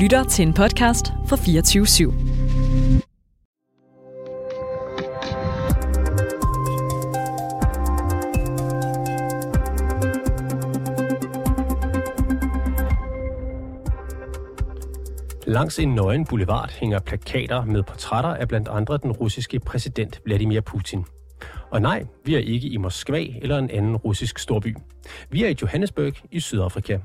[0.00, 2.12] lytter til en podcast fra 24 /7.
[15.46, 20.60] Langs en nøgen boulevard hænger plakater med portrætter af blandt andre den russiske præsident Vladimir
[20.60, 21.04] Putin.
[21.70, 24.76] Og nej, vi er ikke i Moskva eller en anden russisk storby.
[25.30, 26.98] Vi er i Johannesburg i Sydafrika.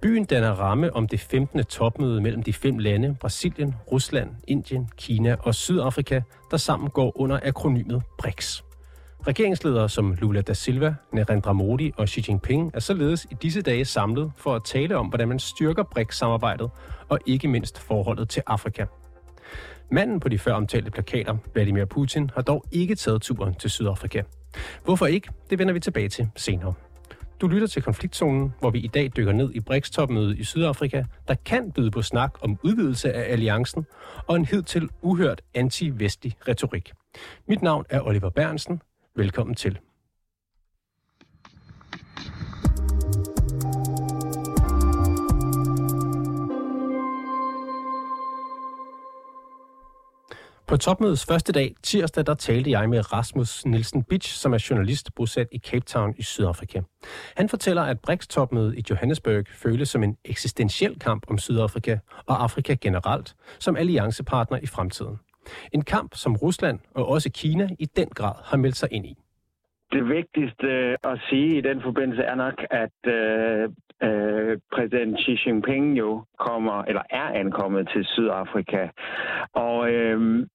[0.00, 1.64] Byen danner ramme om det 15.
[1.64, 7.40] topmøde mellem de fem lande Brasilien, Rusland, Indien, Kina og Sydafrika, der sammen går under
[7.42, 8.64] akronymet BRICS.
[9.26, 13.84] Regeringsledere som Lula da Silva, Narendra Modi og Xi Jinping er således i disse dage
[13.84, 16.70] samlet for at tale om, hvordan man styrker BRICS-samarbejdet
[17.08, 18.84] og ikke mindst forholdet til Afrika.
[19.90, 24.22] Manden på de før omtalte plakater, Vladimir Putin, har dog ikke taget turen til Sydafrika.
[24.84, 25.28] Hvorfor ikke?
[25.50, 26.74] Det vender vi tilbage til senere.
[27.40, 31.34] Du lytter til konfliktzonen, hvor vi i dag dykker ned i BRICS-topmødet i Sydafrika, der
[31.34, 33.86] kan byde på snak om udvidelse af alliancen
[34.26, 36.92] og en hidtil uhørt anti-vestlig retorik.
[37.48, 38.82] Mit navn er Oliver Bernsen.
[39.16, 39.78] Velkommen til.
[50.70, 55.14] På topmødets første dag, tirsdag, der talte jeg med Rasmus Nielsen Bitch, som er journalist
[55.16, 56.80] bosat i Cape Town i Sydafrika.
[57.36, 62.74] Han fortæller, at BRICS-topmødet i Johannesburg føles som en eksistentiel kamp om Sydafrika og Afrika
[62.74, 65.16] generelt som alliancepartner i fremtiden.
[65.72, 69.14] En kamp, som Rusland og også Kina i den grad har meldt sig ind i.
[69.92, 70.68] Det vigtigste
[71.04, 73.68] at sige i den forbindelse er nok, at øh,
[74.02, 78.88] øh, præsident Xi Jinping jo kommer, eller er ankommet til Sydafrika.
[79.54, 80.46] Og øh,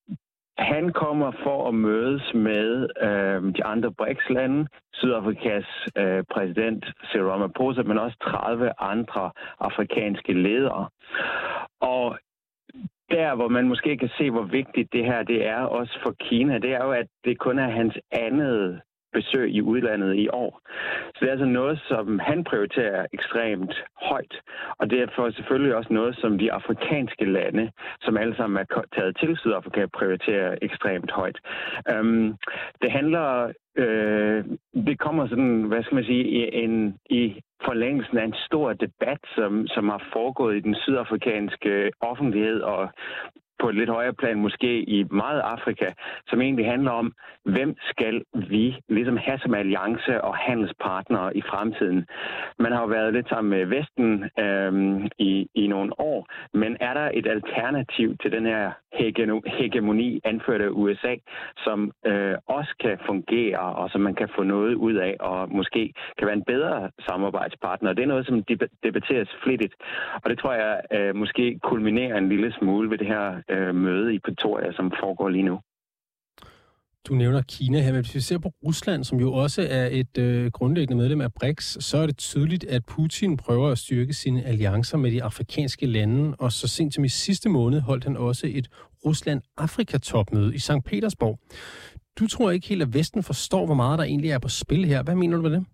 [0.57, 5.65] han kommer for at mødes med øh, de andre BRICS-lande, Sydafrikas
[5.97, 10.89] øh, præsident Cyril Ramaphosa, men også 30 andre afrikanske ledere.
[11.81, 12.17] Og
[13.11, 16.57] der, hvor man måske kan se, hvor vigtigt det her det er, også for Kina,
[16.57, 18.81] det er jo, at det kun er hans andet
[19.17, 20.51] besøg i udlandet i år.
[21.13, 23.75] Så det er altså noget, som han prioriterer ekstremt
[24.09, 24.35] højt.
[24.79, 27.71] Og det er for selvfølgelig også noget, som de afrikanske lande,
[28.01, 31.39] som alle sammen er taget til Sydafrika, prioriterer ekstremt højt.
[31.91, 32.27] Øhm,
[32.81, 34.45] det handler øh,
[34.87, 39.21] det kommer sådan, hvad skal man sige, i, en, i forlængelsen af en stor debat,
[39.35, 42.89] som, som har foregået i den sydafrikanske offentlighed og
[43.65, 45.87] på et lidt højere plan måske i meget Afrika,
[46.27, 47.13] som egentlig handler om,
[47.45, 52.05] hvem skal vi ligesom have som alliance og handelspartnere i fremtiden.
[52.59, 54.09] Man har jo været lidt sammen med Vesten
[54.39, 58.71] øhm, i, i nogle år, men er der et alternativ til den her
[59.59, 61.15] hegemoni anført af USA,
[61.57, 65.93] som øh, også kan fungere og som man kan få noget ud af og måske
[66.17, 67.93] kan være en bedre samarbejdspartner.
[67.93, 68.43] Det er noget, som
[68.83, 69.73] debatteres flittigt,
[70.23, 74.15] og det tror jeg øh, måske kulminerer en lille smule ved det her øh, møde
[74.15, 75.59] i Pretoria, som foregår lige nu.
[77.07, 80.17] Du nævner Kina her, men hvis vi ser på Rusland, som jo også er et
[80.17, 84.43] øh, grundlæggende medlem af BRICS, så er det tydeligt, at Putin prøver at styrke sine
[84.43, 88.47] alliancer med de afrikanske lande, og så sent som i sidste måned holdt han også
[88.49, 88.67] et
[89.05, 90.71] Rusland-Afrika-topmøde i St.
[90.85, 91.39] Petersborg.
[92.19, 95.03] Du tror ikke helt, at Vesten forstår, hvor meget der egentlig er på spil her.
[95.03, 95.65] Hvad mener du med det?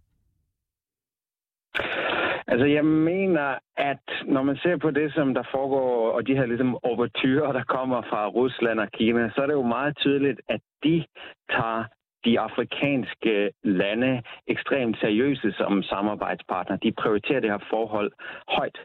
[2.48, 6.46] Altså, jeg mener, at når man ser på det, som der foregår, og de her
[6.46, 10.62] ligesom overtyrer, der kommer fra Rusland og Kina, så er det jo meget tydeligt, at
[10.84, 11.06] de
[11.52, 11.84] tager
[12.26, 16.76] de afrikanske lande ekstremt seriøse som samarbejdspartner.
[16.76, 18.12] De prioriterer det her forhold
[18.48, 18.78] højt.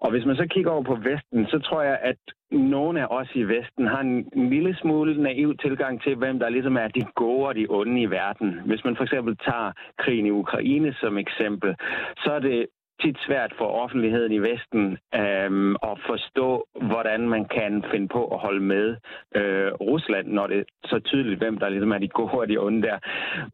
[0.00, 2.16] Og hvis man så kigger over på Vesten, så tror jeg, at
[2.50, 6.76] nogle af os i Vesten har en, lille smule naiv tilgang til, hvem der ligesom
[6.76, 8.60] er de gode og de onde i verden.
[8.64, 11.74] Hvis man for eksempel tager krigen i Ukraine som eksempel,
[12.16, 12.66] så er det
[13.02, 18.38] tit svært for offentligheden i Vesten øh, at forstå, hvordan man kan finde på at
[18.38, 18.96] holde med
[19.34, 22.58] øh, Rusland, når det er så tydeligt, hvem der ligesom er de gode og de
[22.58, 22.98] onde der.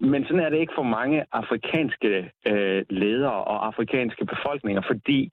[0.00, 5.30] Men sådan er det ikke for mange afrikanske øh, ledere og afrikanske befolkninger, fordi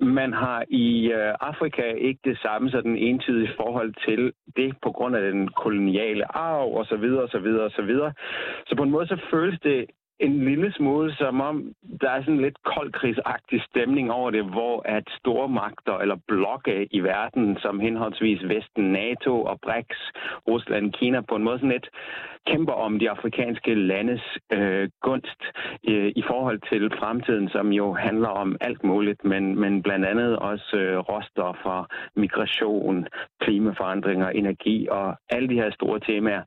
[0.00, 5.16] man har i øh, Afrika ikke det samme sådan entydige forhold til det på grund
[5.16, 7.04] af den koloniale arv osv.
[7.24, 7.46] osv.
[7.68, 7.92] osv.
[8.66, 9.86] Så på en måde så føles det
[10.22, 15.04] en lille smule som om, der er sådan lidt koldkrigsagtig stemning over det, hvor at
[15.20, 20.00] store magter eller blokke i verden, som henholdsvis Vesten, NATO og BRICS,
[20.48, 21.88] Rusland, Kina, på en måde sådan lidt
[22.46, 24.22] kæmper om de afrikanske landes
[24.52, 25.42] øh, gunst
[25.88, 30.38] øh, i forhold til fremtiden, som jo handler om alt muligt, men, men blandt andet
[30.38, 31.86] også øh, råstoffer,
[32.16, 33.06] migration,
[33.40, 36.42] klimaforandringer, energi og alle de her store temaer.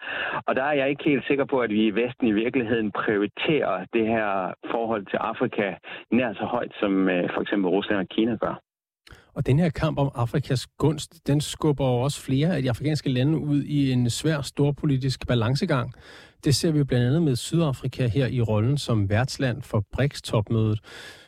[0.48, 3.65] Og der er jeg ikke helt sikker på, at vi i Vesten i virkeligheden prioriterer
[3.94, 5.66] det her forhold til Afrika
[6.12, 8.56] nær så højt, som øh, for eksempel Rusland og Kina gør.
[9.36, 13.38] Og den her kamp om Afrikas gunst, den skubber også flere af de afrikanske lande
[13.38, 15.94] ud i en svær storpolitisk balancegang.
[16.44, 20.80] Det ser vi jo blandt andet med Sydafrika her i rollen som værtsland for BRICS-topmødet.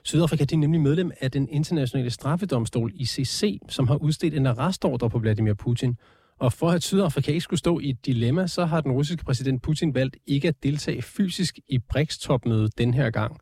[0.04, 5.10] Sydafrika de er nemlig medlem af den internationale straffedomstol ICC, som har udstedt en arrestordre
[5.10, 5.98] på Vladimir Putin.
[6.40, 9.64] Og for at Sydafrika ikke skulle stå i et dilemma, så har den russiske præsident
[9.64, 13.38] Putin valgt ikke at deltage fysisk i BRICS-topmødet den her gang.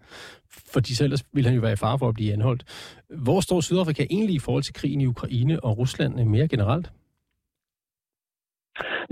[0.73, 2.63] Fordi så ellers ville han jo være i fare for at blive anholdt.
[3.09, 6.91] Hvor står Sydafrika egentlig i forhold til krigen i Ukraine og Rusland mere generelt?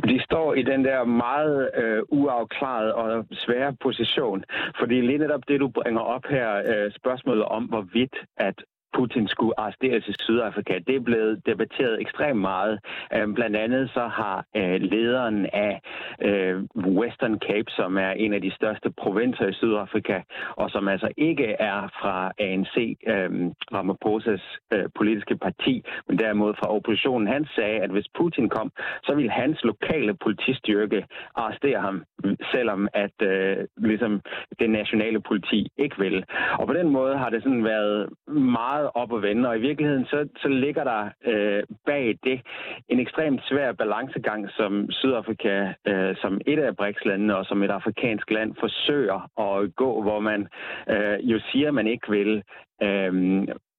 [0.09, 4.43] De står i den der meget øh, uafklarede og svære position.
[4.79, 8.55] Fordi lige netop det, du bringer op her, øh, spørgsmålet om, hvorvidt at
[8.97, 10.79] Putin skulle arresteres i Sydafrika.
[10.87, 12.79] Det er blevet debatteret ekstremt meget.
[13.15, 15.81] Øhm, blandt andet så har øh, lederen af
[16.21, 16.63] øh,
[16.99, 20.21] Western Cape, som er en af de største provinser i Sydafrika,
[20.55, 26.67] og som altså ikke er fra ANC, øhm, Ramaphosa's øh, politiske parti, men derimod fra
[26.75, 28.71] oppositionen, han sagde, at hvis Putin kom,
[29.03, 31.05] så ville hans lokale politistyrke
[31.35, 34.21] arrestere ham, mm, selvom at øh, ligesom
[34.59, 36.25] det nationale politi ikke vil.
[36.59, 39.61] Og på den måde har det sådan været meget meget op og vende, og i
[39.61, 41.01] virkeligheden så, så ligger der
[41.31, 42.41] øh, bag det
[42.89, 48.31] en ekstremt svær balancegang, som Sydafrika øh, som et af BRICS-landene og som et afrikansk
[48.31, 50.47] land forsøger at gå, hvor man
[50.89, 52.43] øh, jo siger, at man ikke vil
[52.83, 53.13] øh,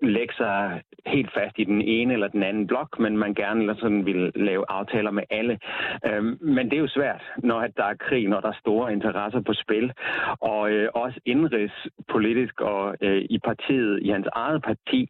[0.08, 4.06] lægge sig helt fast i den ene eller den anden blok, men man gerne sådan
[4.06, 5.58] vil lave aftaler med alle.
[6.06, 9.40] Øhm, men det er jo svært, når der er krig, når der er store interesser
[9.40, 9.92] på spil.
[10.40, 15.08] Og øh, også indrigspolitisk og øh, i partiet, i hans eget parti,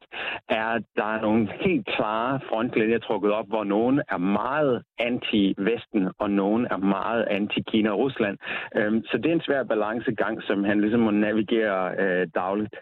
[0.48, 6.30] er der er nogle helt klare frontlinjer trukket op, hvor nogen er meget anti-Vesten, og
[6.30, 8.38] nogen er meget anti-Kina og Rusland.
[8.76, 12.74] Øhm, så det er en svær balancegang, som han ligesom må navigere øh, dagligt.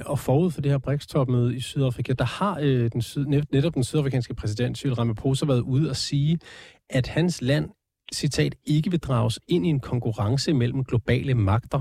[0.00, 3.84] Og forud for det her BRICS-topmøde i Sydafrika, der har øh, den syd, netop den
[3.84, 6.38] sydafrikanske præsident Cyril Ramaphosa været ude og sige,
[6.90, 7.70] at hans land
[8.12, 11.80] citat, ikke vil drages ind i en konkurrence mellem globale magter,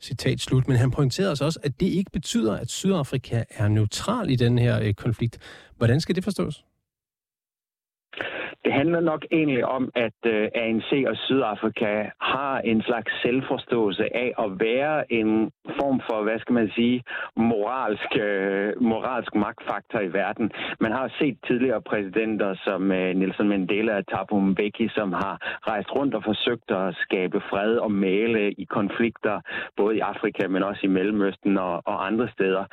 [0.00, 0.68] citat slut.
[0.68, 4.58] Men han pointerede altså også, at det ikke betyder, at Sydafrika er neutral i den
[4.58, 5.38] her øh, konflikt.
[5.76, 6.64] Hvordan skal det forstås?
[8.64, 14.32] Det handler nok egentlig om, at øh, ANC og Sydafrika har en slags selvforståelse af
[14.38, 17.02] at være en form for, hvad skal man sige,
[17.36, 20.50] moralsk, øh, moralsk magtfaktor i verden.
[20.80, 25.34] Man har set tidligere præsidenter som øh, Nelson Mandela og Thabo Mbeki, som har
[25.70, 29.40] rejst rundt og forsøgt at skabe fred og male i konflikter,
[29.76, 32.64] både i Afrika, men også i Mellemøsten og, og andre steder.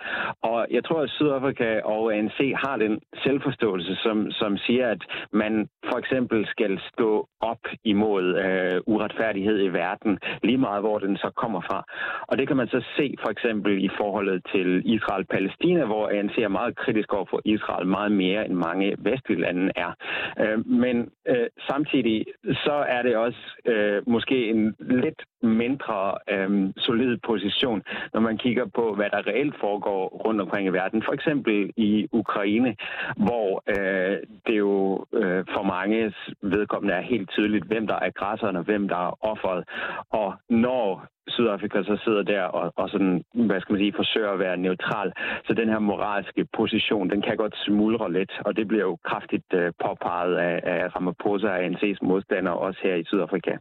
[0.42, 5.01] Og jeg tror, at Sydafrika og ANC har den selvforståelse, som, som siger, at
[5.31, 11.18] man for eksempel skal stå op imod øh, uretfærdighed i verden, lige meget hvor den
[11.18, 11.83] så kommer fra.
[12.28, 16.48] Og det kan man så se for eksempel i forholdet til Israel-Palæstina, hvor ANC er
[16.48, 19.92] meget kritisk over for Israel meget mere end mange vestlige lande er.
[20.39, 27.18] Øh, men øh, samtidig så er det også øh, måske en lidt mindre øh, solid
[27.25, 27.83] position,
[28.13, 31.04] når man kigger på, hvad der reelt foregår rundt omkring i verden.
[31.04, 32.75] For eksempel i Ukraine,
[33.16, 34.18] hvor øh,
[34.48, 38.88] det jo øh, for mange vedkommende er helt tydeligt, hvem der er aggressoren og hvem
[38.88, 39.62] der er offeret.
[40.09, 40.88] Og når
[41.27, 45.13] Sydafrika så sidder der og, og sådan, hvad skal man sige, forsøger at være neutral.
[45.47, 49.49] Så den her moralske position, den kan godt smuldre lidt, og det bliver jo kraftigt
[49.54, 53.54] uh, påpeget af, af Ramaphosa og ANC's modstandere også her i Sydafrika.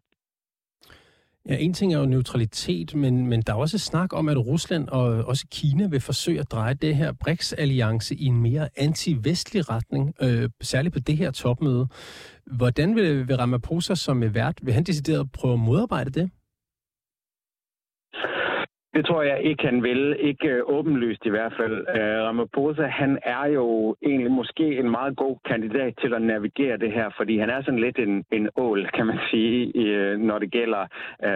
[1.50, 4.88] Ja, en ting er jo neutralitet, men, men der er også snak om, at Rusland
[4.88, 10.14] og også Kina vil forsøge at dreje det her BRICS-alliance i en mere anti-vestlig retning,
[10.22, 11.88] øh, særligt på det her topmøde.
[12.46, 16.30] Hvordan vil, vil Ramaphosa som vært, vil han decideret prøve at modarbejde det?
[19.00, 20.16] Det tror jeg ikke, han vil.
[20.18, 21.76] Ikke øh, åbenlyst i hvert fald.
[21.96, 26.92] Øh, Ramaphosa, han er jo egentlig måske en meget god kandidat til at navigere det
[26.92, 30.50] her, fordi han er sådan lidt en, en ål, kan man sige, øh, når det
[30.50, 30.86] gælder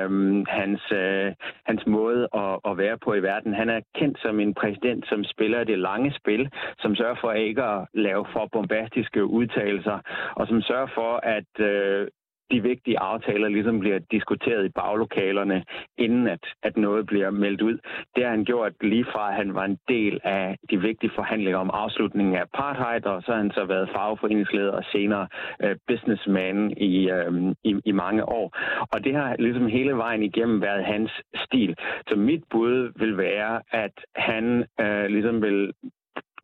[0.06, 1.32] um, hans, øh,
[1.64, 3.54] hans måde at, at være på i verden.
[3.54, 7.62] Han er kendt som en præsident, som spiller det lange spil, som sørger for ikke
[7.62, 9.98] at lave for bombastiske udtalelser,
[10.34, 12.08] og som sørger for, at øh,
[12.54, 15.64] de vigtige aftaler ligesom bliver diskuteret i baglokalerne,
[15.98, 17.78] inden at, at noget bliver meldt ud.
[18.14, 21.58] Det har han gjort lige fra, at han var en del af de vigtige forhandlinger
[21.58, 25.26] om afslutningen af apartheid, og så har han så været fagforeningsleder og senere
[25.62, 27.32] øh, businessman i, øh,
[27.64, 28.46] i, i mange år.
[28.92, 31.76] Og det har ligesom hele vejen igennem været hans stil.
[32.08, 35.72] Så mit bud vil være, at han øh, ligesom vil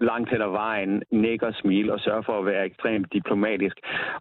[0.00, 3.76] langt hen ad vejen nikker, smil og sørge for at være ekstremt diplomatisk.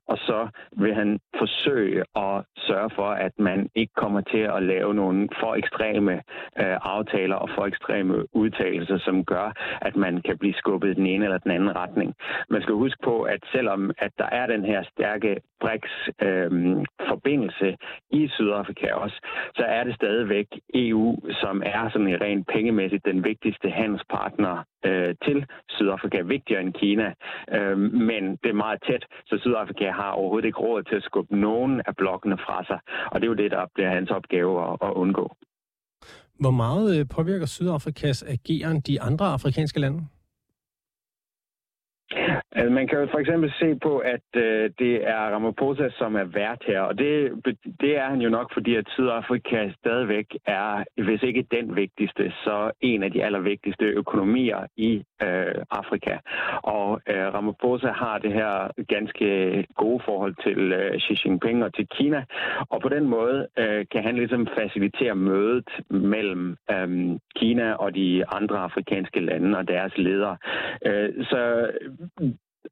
[0.08, 4.94] Og så vil han forsøge at sørge for, at man ikke kommer til at lave
[4.94, 6.14] nogle for ekstreme
[6.62, 11.06] øh, aftaler og for ekstreme udtalelser, som gør, at man kan blive skubbet i den
[11.06, 12.16] ene eller den anden retning.
[12.50, 17.74] Man skal huske på, at selvom at der er den her stærke BRICS-forbindelse øh,
[18.12, 19.22] i Sydafrika også,
[19.56, 25.46] så er det stadigvæk EU, som er sådan rent pengemæssigt den vigtigste handelspartner øh, til
[25.70, 27.14] Sydafrika, er vigtigere end Kina.
[27.56, 27.78] Øh,
[28.10, 31.82] men det er meget tæt, så Sydafrika har overhovedet ikke råd til at skubbe nogen
[31.88, 32.80] af blokkene fra sig.
[33.12, 35.36] Og det er jo det, der bliver hans opgave at, at undgå.
[36.40, 40.08] Hvor meget øh, påvirker Sydafrikas ageren de andre afrikanske lande?
[42.52, 46.24] Altså, man kan jo for eksempel se på, at øh, det er Ramaphosa, som er
[46.24, 47.32] vært her, og det,
[47.82, 52.72] det er han jo nok, fordi at Sydafrika stadigvæk er, hvis ikke den vigtigste, så
[52.82, 56.18] en af de allervigtigste økonomier i øh, Afrika.
[56.64, 59.28] Og øh, Ramaphosa har det her ganske
[59.76, 62.24] gode forhold til øh, Xi Jinping og til Kina,
[62.70, 68.26] og på den måde øh, kan han ligesom facilitere mødet mellem øh, Kina og de
[68.28, 70.38] andre afrikanske lande og deres ledere.
[70.86, 71.72] Øh, så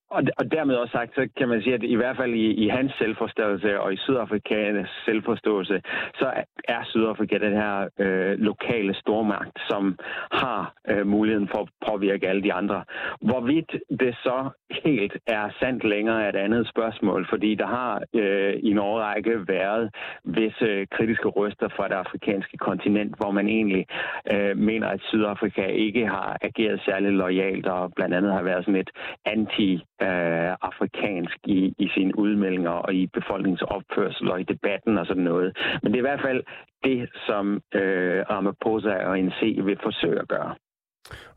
[0.10, 2.68] og, og dermed også sagt, så kan man sige, at i hvert fald i, i
[2.68, 5.82] hans selvforståelse og i Sydafrikanernes selvforståelse,
[6.20, 6.34] så
[6.68, 9.98] er Sydafrika den her øh, lokale stormagt, som
[10.32, 12.84] har øh, muligheden for at påvirke alle de andre.
[13.22, 14.50] Hvorvidt det så
[14.84, 19.48] helt er sandt længere er et andet spørgsmål, fordi der har øh, i en årrække
[19.48, 23.86] været visse kritiske røster fra det afrikanske kontinent, hvor man egentlig
[24.34, 28.82] øh, mener, at Sydafrika ikke har ageret særlig lojalt og blandt andet har været sådan
[28.82, 28.90] et
[29.26, 35.24] anti øh, afrikansk i, i sine udmeldinger og i befolkningsopførsel og i debatten og sådan
[35.24, 35.58] noget.
[35.82, 36.44] Men det er i hvert fald
[36.84, 40.56] det, som øh, Ramaphosa og NC vil forsøge at gøre.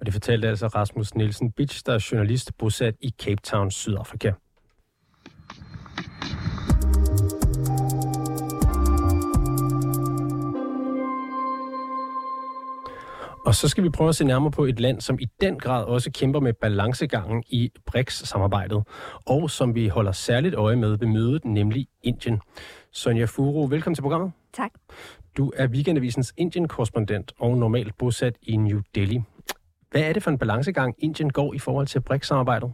[0.00, 4.33] Og det fortalte altså Rasmus Nielsen Bitch, der er journalist bosat i Cape Town, Sydafrika.
[13.47, 15.85] Og så skal vi prøve at se nærmere på et land, som i den grad
[15.85, 18.85] også kæmper med balancegangen i BRICS-samarbejdet,
[19.26, 22.40] og som vi holder særligt øje med ved mødet, nemlig Indien.
[22.92, 24.32] Sonja Furo, velkommen til programmet.
[24.52, 24.70] Tak.
[25.37, 29.23] Du er Weekendavisens Indien-korrespondent og normalt bosat i New Delhi.
[29.90, 32.73] Hvad er det for en balancegang, Indien går i forhold til BRICS-samarbejdet?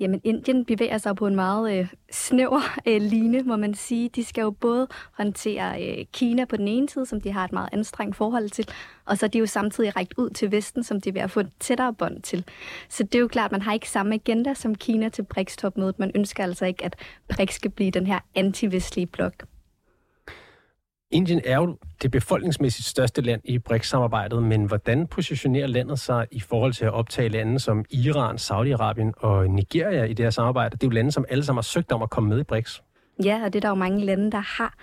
[0.00, 4.08] Jamen, Indien bevæger sig på en meget øh, snæver øh, line, må man sige.
[4.08, 7.52] De skal jo både håndtere øh, Kina på den ene side, som de har et
[7.52, 8.68] meget anstrengt forhold til,
[9.04, 11.40] og så er de jo samtidig rækket ud til Vesten, som de vil have få
[11.40, 12.44] et tættere bånd til.
[12.88, 15.98] Så det er jo klart, at man har ikke samme agenda som Kina til BRICS-topmødet.
[15.98, 16.96] Man ønsker altså ikke, at
[17.28, 19.44] BRICS skal blive den her anti-vestlige blok.
[21.10, 26.40] Indien er jo det befolkningsmæssigt største land i BRICS-samarbejdet, men hvordan positionerer landet sig i
[26.40, 30.76] forhold til at optage lande som Iran, Saudi-Arabien og Nigeria i det her samarbejde?
[30.76, 32.82] Det er jo lande, som alle sammen har søgt om at komme med i BRICS.
[33.24, 34.74] Ja, og det er der jo mange lande, der har.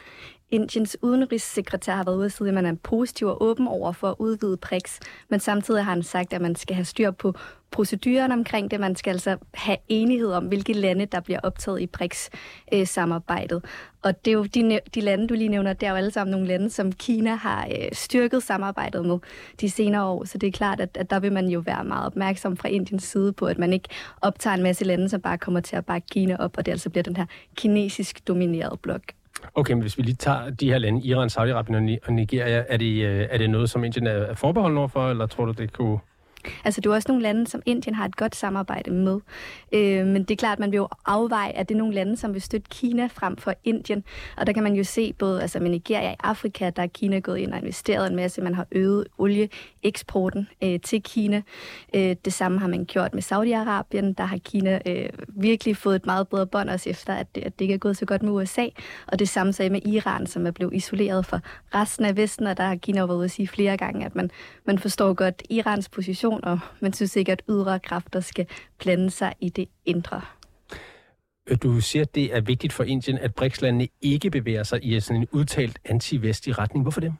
[0.53, 4.09] Indiens udenrigssekretær har været ude at sige, at man er positiv og åben over for
[4.09, 7.33] at udvide PRIX, men samtidig har han sagt, at man skal have styr på
[7.71, 8.79] proceduren omkring det.
[8.79, 13.55] Man skal altså have enighed om, hvilke lande, der bliver optaget i BRICS-samarbejdet.
[13.55, 13.69] Øh,
[14.01, 16.31] og det er jo de, de lande, du lige nævner, det er jo alle sammen
[16.31, 19.17] nogle lande, som Kina har øh, styrket samarbejdet med
[19.61, 20.23] de senere år.
[20.23, 23.03] Så det er klart, at, at der vil man jo være meget opmærksom fra Indiens
[23.03, 23.89] side på, at man ikke
[24.21, 26.89] optager en masse lande, som bare kommer til at bakke Kina op, og det altså
[26.89, 29.01] bliver den her kinesisk dominerede blok.
[29.55, 33.03] Okay, men hvis vi lige tager de her lande, Iran, Saudi-Arabien og Nigeria, er det,
[33.05, 35.99] øh, er det noget, som Indien er forbeholden overfor, eller tror du, det kunne
[36.65, 39.19] Altså, det er også nogle lande, som Indien har et godt samarbejde med.
[39.71, 42.17] Øh, men det er klart, at man vil jo afveje, at det er nogle lande,
[42.17, 44.03] som vil støtte Kina frem for Indien.
[44.37, 47.19] Og der kan man jo se både altså med Nigeria i Afrika, der er Kina
[47.19, 48.41] gået ind og investeret en masse.
[48.41, 51.41] Man har øget olieeksporten øh, til Kina.
[51.95, 54.13] Øh, det samme har man gjort med Saudi-Arabien.
[54.17, 57.59] Der har Kina øh, virkelig fået et meget bedre bånd også efter, at det, at
[57.59, 58.67] det ikke er gået så godt med USA.
[59.07, 61.39] Og det samme sagde med Iran, som er blevet isoleret fra
[61.75, 62.47] resten af Vesten.
[62.47, 64.29] Og der har Kina været ude at sige flere gange, at man,
[64.65, 68.47] man forstår godt Irans position situation, og man synes ikke, at ydre kræfter skal
[68.79, 70.21] blande sig i det indre.
[71.49, 74.99] Øh, du siger, at det er vigtigt for Indien, at BRICS-landene ikke bevæger sig i
[74.99, 76.83] sådan en udtalt anti-vestlig retning.
[76.83, 77.13] Hvorfor det?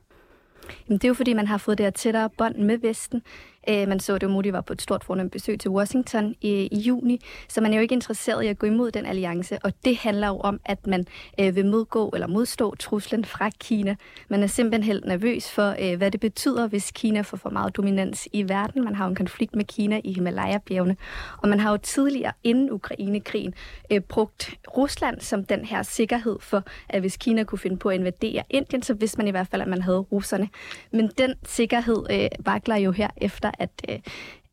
[0.88, 3.22] Jamen, det er jo fordi, man har fået det her tættere bånd med Vesten.
[3.67, 6.79] Øh, man så det, Modi var på et stort fornemt besøg til Washington i, i
[6.79, 9.98] juni, så man er jo ikke interesseret i at gå imod den alliance, og det
[9.98, 11.05] handler jo om, at man
[11.39, 13.96] øh, vil modgå eller modstå truslen fra Kina.
[14.29, 17.77] Man er simpelthen helt nervøs for, øh, hvad det betyder, hvis Kina får for meget
[17.77, 18.84] dominans i verden.
[18.84, 20.98] Man har jo en konflikt med Kina i Himalaya-bjergene,
[21.38, 23.53] og man har jo tidligere inden Ukraine-krigen
[23.91, 27.96] øh, brugt Rusland som den her sikkerhed for, at hvis Kina kunne finde på at
[27.96, 30.50] invadere Indien, så vidste man i hvert fald, at man havde russerne.
[30.91, 34.00] Men den sikkerhed øh, vakler jo her efter, at, øh,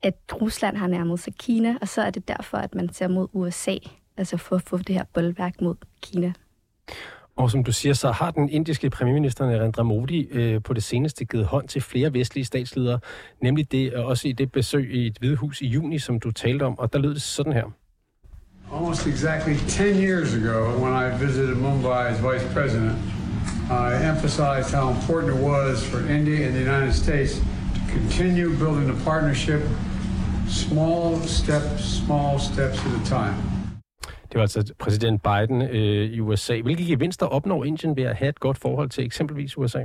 [0.03, 3.29] at Rusland har nærmet sig Kina, og så er det derfor, at man ser mod
[3.33, 3.77] USA,
[4.17, 6.33] altså for at få det her boldværk mod Kina.
[7.37, 11.25] Og som du siger, så har den indiske premierminister Narendra Modi øh, på det seneste
[11.25, 12.99] givet hånd til flere vestlige statsledere,
[13.43, 16.63] nemlig det øh, også i det besøg i et hvidehus i juni, som du talte
[16.63, 17.65] om, og der lød det sådan her.
[18.73, 22.93] Almost exactly 10 years ago, when I visited Mumbai as vice president,
[23.71, 27.43] I emphasized how important it was for India and the United States
[27.99, 29.63] continue building a partnership,
[30.49, 33.37] small steps, small steps at a time.
[34.29, 36.61] Det var altså præsident Biden øh, i USA.
[36.61, 39.83] Hvilke gevinster opnår Indien ved at have et godt forhold til eksempelvis USA?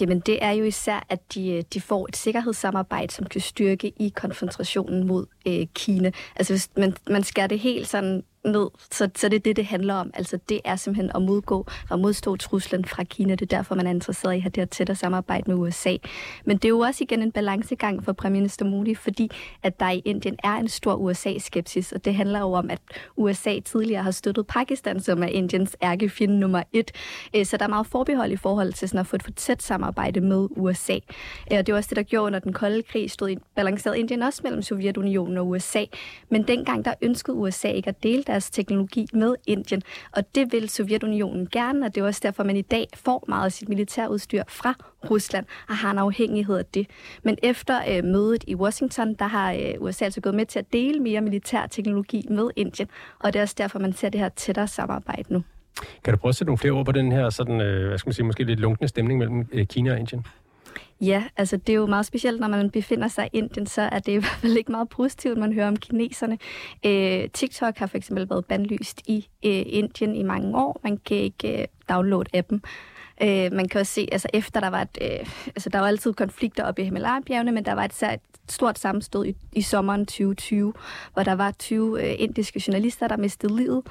[0.00, 4.12] Jamen det er jo især, at de, de får et sikkerhedssamarbejde, som kan styrke i
[4.16, 6.10] konfrontationen mod øh, Kina.
[6.36, 8.68] Altså hvis man, man skærer det helt sådan ned.
[8.90, 10.10] Så, så det er det, det handler om.
[10.14, 13.34] Altså det er simpelthen at modgå og modstå truslen fra Kina.
[13.34, 15.96] Det er derfor, man er interesseret i at have det her tættere samarbejde med USA.
[16.44, 19.30] Men det er jo også igen en balancegang for premierminister Modi, fordi
[19.62, 22.78] at der i Indien er en stor USA-skepsis, og det handler jo om, at
[23.16, 26.90] USA tidligere har støttet Pakistan, som er Indiens ærkefjende nummer et.
[27.36, 29.62] Øh, så der er meget forbehold i forhold til sådan at få et for tæt
[29.62, 30.98] samarbejde med USA.
[31.52, 33.96] Øh, og det var også det, der gjorde, når den kolde krig stod i balanceret
[33.96, 35.84] Indien også mellem Sovjetunionen og USA.
[36.30, 39.82] Men dengang der ønskede USA ikke at dele deres teknologi med Indien.
[40.12, 43.44] Og det vil Sovjetunionen gerne, og det er også derfor, man i dag får meget
[43.44, 44.74] af sit militærudstyr fra
[45.10, 46.86] Rusland og har en afhængighed af det.
[47.22, 50.72] Men efter øh, mødet i Washington, der har øh, USA altså gået med til at
[50.72, 54.28] dele mere militær teknologi med Indien, og det er også derfor, man ser det her
[54.28, 55.42] tættere samarbejde nu.
[56.04, 58.08] Kan du prøve at sætte nogle flere ord på den her sådan, øh, hvad skal
[58.08, 60.26] man sige, måske lidt lunkende stemning mellem øh, Kina og Indien?
[61.02, 63.98] Ja, altså det er jo meget specielt, når man befinder sig i Indien, så er
[63.98, 66.38] det i hvert fald ikke meget positivt, man hører om kineserne.
[66.86, 70.80] Øh, TikTok har for eksempel været bandlyst i øh, Indien i mange år.
[70.84, 72.62] Man kan ikke øh, downloade appen.
[73.22, 76.12] Øh, man kan også se, altså efter der var et, øh, altså der var altid
[76.12, 80.72] konflikter oppe i Himalaya-bjergene, men der var et, et stort sammenstød i, i sommeren 2020,
[81.12, 83.82] hvor der var 20 øh, indiske journalister, der mistede livet,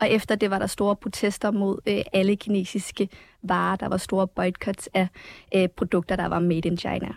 [0.00, 3.08] og efter det var der store protester mod øh, alle kinesiske
[3.42, 3.76] varer.
[3.76, 5.08] Der var store boycotts af
[5.54, 7.08] øh, produkter, der var made in China.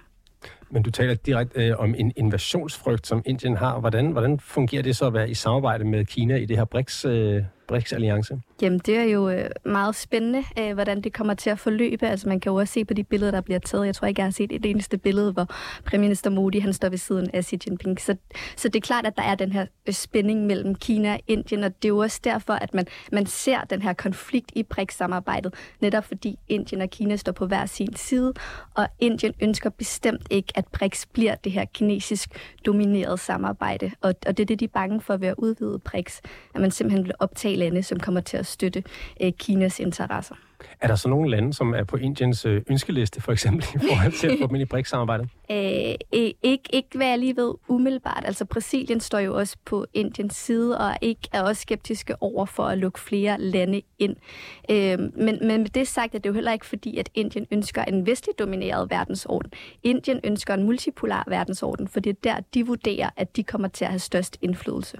[0.69, 3.79] Men du taler direkte øh, om en invasionsfrygt, som Indien har.
[3.79, 7.05] Hvordan, hvordan fungerer det så at være i samarbejde med Kina i det her BRICS,
[7.05, 8.41] øh, BRICS-alliance?
[8.61, 12.07] Jamen, det er jo øh, meget spændende, øh, hvordan det kommer til at forløbe.
[12.07, 13.85] Altså, man kan jo også se på de billeder, der bliver taget.
[13.85, 15.47] Jeg tror ikke, jeg har set et eneste billede, hvor
[15.85, 18.01] premierminister Modi han står ved siden af Xi Jinping.
[18.01, 18.15] Så,
[18.55, 21.63] så det er klart, at der er den her øh, spænding mellem Kina og Indien,
[21.63, 25.53] og det er jo også derfor, at man, man ser den her konflikt i BRICS-samarbejdet,
[25.81, 28.33] netop fordi Indien og Kina står på hver sin side,
[28.75, 32.29] og Indien ønsker bestemt ikke, at BRICS bliver det her kinesisk
[32.65, 33.91] domineret samarbejde.
[34.01, 36.21] Og, og det er det, de er bange for ved at udvide BRICS,
[36.55, 38.83] at man simpelthen vil optage lande, som kommer til at støtte
[39.21, 40.35] øh, Kinas interesser.
[40.81, 44.11] Er der så nogle lande, som er på Indiens øh, ønskeliste, for eksempel, i forhold
[44.19, 45.29] til at få dem ind i BRICS-samarbejdet?
[45.51, 45.95] Øh,
[46.43, 48.23] ikke, ikke hvad jeg lige ved umiddelbart.
[48.25, 52.63] Altså Brasilien står jo også på Indiens side, og ikke er også skeptiske over for
[52.63, 54.15] at lukke flere lande ind.
[54.69, 57.83] Øh, men, men med det sagt er det jo heller ikke fordi, at Indien ønsker
[57.83, 59.51] en vestlig domineret verdensorden.
[59.83, 63.85] Indien ønsker en multipolar verdensorden, for det er der, de vurderer, at de kommer til
[63.85, 64.97] at have størst indflydelse.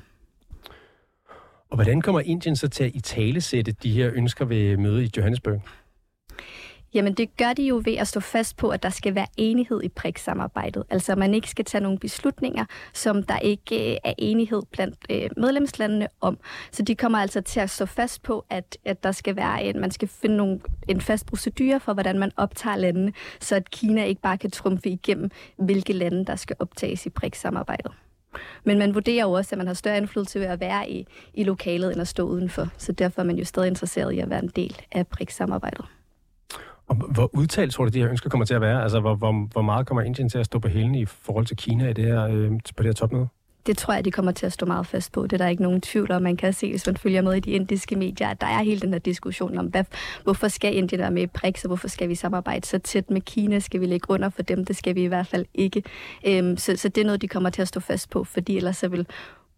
[1.71, 5.61] Og hvordan kommer Indien så til at italesætte de her ønsker ved mødet i Johannesburg?
[6.93, 9.83] Jamen det gør de jo ved at stå fast på, at der skal være enighed
[9.83, 10.83] i BRICS-samarbejdet.
[10.89, 15.29] Altså man ikke skal tage nogle beslutninger, som der ikke øh, er enighed blandt øh,
[15.37, 16.37] medlemslandene om.
[16.71, 19.79] Så de kommer altså til at stå fast på, at, at der skal være en,
[19.79, 24.03] man skal finde nogle, en fast procedure for, hvordan man optager landene, så at Kina
[24.03, 27.91] ikke bare kan trumfe igennem, hvilke lande, der skal optages i BRICS-samarbejdet.
[28.63, 31.43] Men man vurderer jo også, at man har større indflydelse ved at være i, i
[31.43, 32.67] lokalet, end at stå udenfor.
[32.77, 35.85] Så derfor er man jo stadig interesseret i at være en del af BRICS-samarbejdet.
[36.87, 38.83] Og hvor udtalt tror du, de her ønsker kommer til at være?
[38.83, 41.57] Altså, hvor, hvor, hvor meget kommer Indien til at stå på hælene i forhold til
[41.57, 43.27] Kina i det her, øh, på det her topmøde?
[43.67, 45.23] Det tror jeg, de kommer til at stå meget fast på.
[45.23, 46.21] Det er der ikke nogen tvivl om.
[46.21, 48.81] Man kan se, hvis man følger med i de indiske medier, at der er hele
[48.81, 49.83] den her diskussion om, hvad,
[50.23, 53.21] hvorfor skal Indien være med i BRICS, og hvorfor skal vi samarbejde så tæt med
[53.21, 53.59] Kina?
[53.59, 54.65] Skal vi ligge under for dem?
[54.65, 55.83] Det skal vi i hvert fald ikke.
[56.25, 58.77] Øhm, så, så det er noget, de kommer til at stå fast på, fordi ellers
[58.77, 59.07] så vil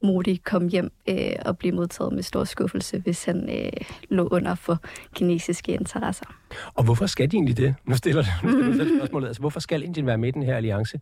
[0.04, 3.72] Modi komme hjem øh, og blive modtaget med stor skuffelse, hvis han øh,
[4.10, 4.80] lå under for
[5.16, 6.26] kinesiske interesser.
[6.74, 7.76] Og hvorfor skal de egentlig det?
[7.86, 9.28] Nu stiller, du spørgsmålet.
[9.28, 11.00] Altså, hvorfor skal Indien være med i den her alliance,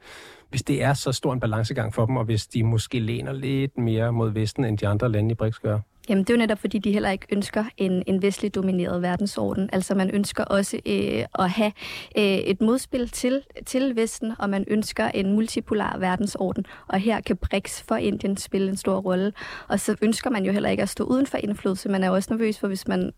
[0.50, 3.78] hvis det er så stor en balancegang for dem, og hvis de måske læner lidt
[3.78, 5.80] mere mod Vesten, end de andre lande i BRICS gør?
[6.12, 9.70] Jamen, det er jo netop, fordi de heller ikke ønsker en, en vestlig domineret verdensorden.
[9.74, 11.72] Altså, man ønsker også øh, at have
[12.18, 16.66] øh, et modspil til, til Vesten, og man ønsker en multipolar verdensorden.
[16.88, 19.34] Og her kan BRICS for Indien spille en stor rolle.
[19.68, 21.90] Og så ønsker man jo heller ikke at stå uden for indflydelse.
[21.90, 23.12] Man er jo også nervøs for, hvis man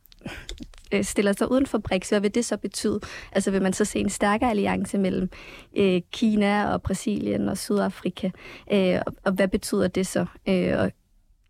[0.92, 3.00] øh, stiller sig uden for BRICS, hvad vil det så betyde?
[3.32, 5.30] Altså vil man så se en stærkere alliance mellem
[5.78, 8.30] øh, Kina og Brasilien og Sydafrika?
[8.72, 10.26] Øh, og, og hvad betyder det så?
[10.50, 10.92] Øh, og,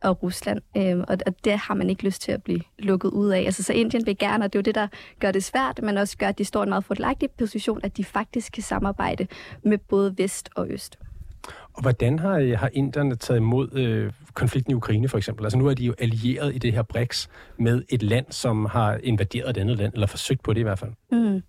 [0.03, 3.29] og Rusland, øh, og, og det har man ikke lyst til at blive lukket ud
[3.29, 3.39] af.
[3.39, 4.87] Altså, så Indien vil gerne, og det er jo det, der
[5.19, 7.97] gør det svært, men også gør, at de står i en meget fordelagtig position, at
[7.97, 9.27] de faktisk kan samarbejde
[9.63, 10.99] med både vest og øst.
[11.73, 15.45] Og hvordan har, har inderne taget imod øh, konflikten i Ukraine for eksempel?
[15.45, 18.99] Altså nu er de jo allieret i det her BRICS med et land, som har
[19.03, 20.91] invaderet et andet land, eller forsøgt på det i hvert fald.
[21.11, 21.41] Mm.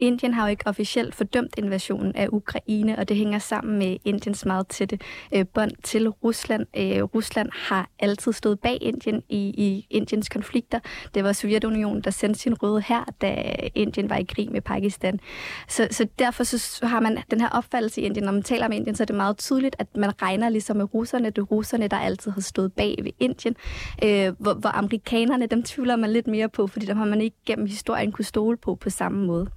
[0.00, 4.46] Indien har jo ikke officielt fordømt invasionen af Ukraine, og det hænger sammen med Indiens
[4.46, 4.98] meget tætte
[5.34, 6.66] øh, bånd til Rusland.
[6.76, 10.80] Øh, Rusland har altid stået bag Indien i, i Indiens konflikter.
[11.14, 15.20] Det var Sovjetunionen, der sendte sin røde her, da Indien var i krig med Pakistan.
[15.68, 18.24] Så, så derfor så har man den her opfattelse i Indien.
[18.24, 20.94] Når man taler om Indien, så er det meget tydeligt, at man regner ligesom med
[20.94, 21.26] russerne.
[21.26, 23.56] Det er russerne, der altid har stået bag ved Indien.
[24.04, 27.36] Øh, hvor, hvor amerikanerne, dem tvivler man lidt mere på, fordi dem har man ikke
[27.46, 29.48] gennem historien kunne stole på på samme måde.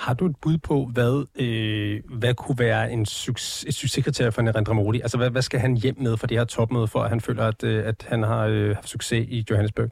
[0.00, 4.42] Har du et bud på, hvad, øh, hvad kunne være en succes, et succeskriterie for
[4.42, 5.00] Narendra Modi?
[5.00, 7.44] Altså, hvad, hvad skal han hjem med for det her topmøde, for at han føler,
[7.44, 9.90] at, øh, at han har øh, haft succes i Johannesburg?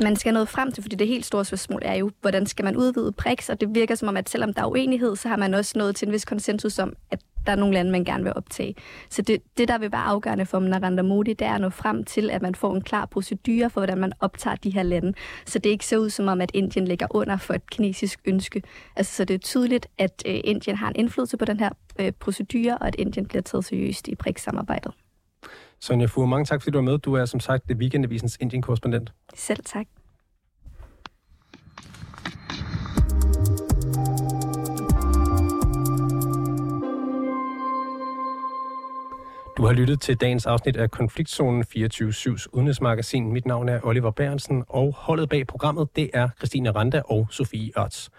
[0.00, 2.76] Man skal nå frem til, fordi det helt store spørgsmål er jo, hvordan skal man
[2.76, 5.54] udvide BRICS, og det virker som om, at selvom der er uenighed, så har man
[5.54, 8.32] også nået til en vis konsensus om, at der er nogle lande, man gerne vil
[8.36, 8.74] optage.
[9.10, 12.04] Så det, det der vil være afgørende for Narendra Modi, det er at nå frem
[12.04, 15.12] til, at man får en klar procedure for, hvordan man optager de her lande.
[15.46, 18.62] Så det ikke ser ud som om, at Indien ligger under for et kinesisk ønske.
[18.96, 22.12] Altså, så det er tydeligt, at øh, Indien har en indflydelse på den her øh,
[22.12, 24.92] procedure, og at Indien bliver taget seriøst i BRICS-samarbejdet.
[25.80, 26.98] Sonja Fuhr, mange tak, fordi du var med.
[26.98, 29.12] Du er som sagt Weekendavisens Indien-korrespondent.
[29.34, 29.86] Selv tak.
[39.56, 43.32] Du har lyttet til dagens afsnit af Konfliktzonen 24-7's udenrigsmagasin.
[43.32, 47.72] Mit navn er Oliver Bærensen, og holdet bag programmet, det er Christine Randa og Sofie
[47.78, 48.10] Ørts.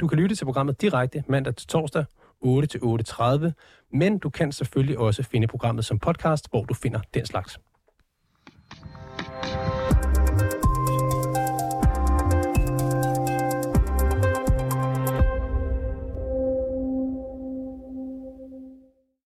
[0.00, 2.04] Du kan lytte til programmet direkte mandag til torsdag
[2.40, 3.50] 8 til 8.30,
[3.92, 7.58] men du kan selvfølgelig også finde programmet som podcast, hvor du finder den slags.